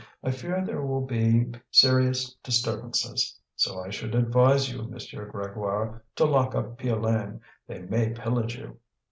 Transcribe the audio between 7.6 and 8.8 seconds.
They may pillage you."